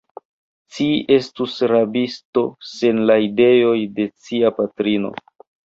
Ci 0.77 0.87
estus 1.15 1.53
rabisto, 1.73 2.45
sen 2.71 3.03
la 3.13 3.21
ideoj 3.29 3.77
de 4.01 4.11
cia 4.25 4.55
patrino. 4.59 5.17